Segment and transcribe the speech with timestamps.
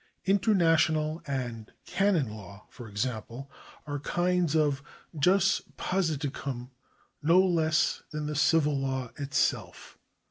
[0.25, 3.51] International and canon law, for example,
[3.85, 6.69] are kinds oijus positicum
[7.21, 9.99] no less than the civil law itself.